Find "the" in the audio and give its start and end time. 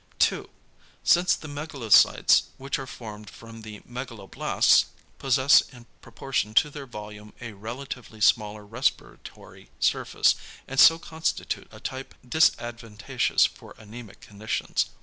1.35-1.47, 3.61-3.81